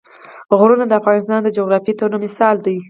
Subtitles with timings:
[0.57, 2.75] غرونه د افغانستان د جغرافیوي تنوع مثال دی.